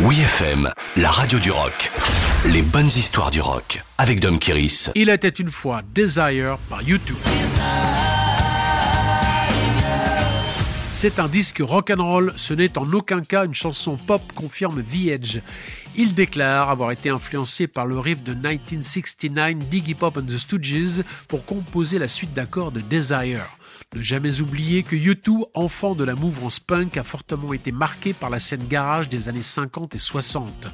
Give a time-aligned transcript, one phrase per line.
[0.00, 1.92] Oui FM, la radio du rock.
[2.46, 4.90] Les bonnes histoires du rock avec Dom Kiris.
[4.96, 7.16] Il était une fois Desire par YouTube.
[10.92, 15.38] C'est un disque rock'n'roll, ce n'est en aucun cas une chanson pop, confirme The Edge.
[15.94, 21.04] Il déclare avoir été influencé par le riff de 1969 Diggy Pop and the Stooges
[21.28, 23.46] pour composer la suite d'accords de Desire.
[23.94, 28.30] Ne jamais oublier que U2, enfant de la mouvance punk, a fortement été marqué par
[28.30, 30.66] la scène garage des années 50 et 60.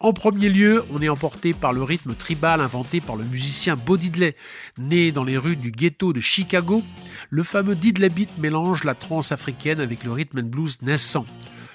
[0.00, 3.96] En premier lieu, on est emporté par le rythme tribal inventé par le musicien Bo
[3.96, 4.36] Diddley.
[4.76, 6.82] Né dans les rues du ghetto de Chicago,
[7.30, 11.24] le fameux Diddley Beat mélange la trance africaine avec le rhythm and blues naissant.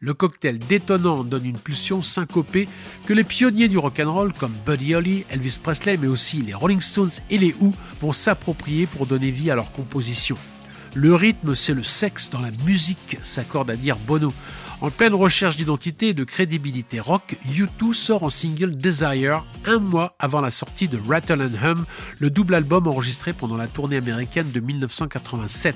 [0.00, 2.68] Le cocktail détonnant donne une pulsion syncopée
[3.06, 7.10] que les pionniers du rock'n'roll comme Buddy Holly, Elvis Presley, mais aussi les Rolling Stones
[7.30, 10.36] et les Who vont s'approprier pour donner vie à leur composition.
[10.96, 14.32] Le rythme, c'est le sexe dans la musique, s'accorde à dire Bono.
[14.80, 20.14] En pleine recherche d'identité et de crédibilité rock, U2 sort en single Desire un mois
[20.20, 21.84] avant la sortie de Rattle and Hum,
[22.20, 25.74] le double album enregistré pendant la tournée américaine de 1987.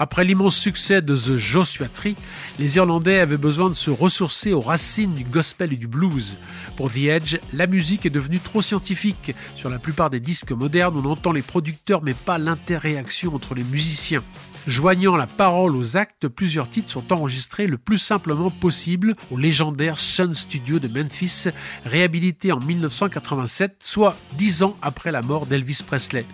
[0.00, 2.14] Après l'immense succès de The Joshua Tree,
[2.60, 6.38] les Irlandais avaient besoin de se ressourcer aux racines du gospel et du blues.
[6.76, 9.34] Pour The Edge, la musique est devenue trop scientifique.
[9.56, 13.64] Sur la plupart des disques modernes, on entend les producteurs mais pas l'interréaction entre les
[13.64, 14.22] musiciens.
[14.68, 19.98] Joignant la parole aux actes, plusieurs titres sont enregistrés le plus simplement possible au légendaire
[19.98, 21.46] Sun Studio de Memphis,
[21.86, 26.26] réhabilité en 1987, soit dix ans après la mort d'Elvis Presley.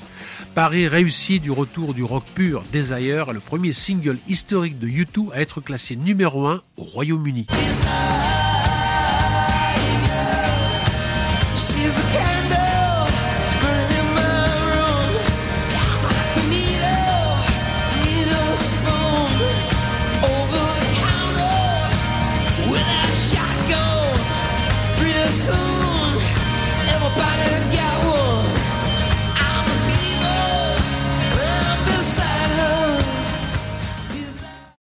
[0.54, 5.32] Paris réussi du retour du rock pur Desire est le premier single historique de U2
[5.32, 7.46] à être classé numéro 1 au Royaume-Uni.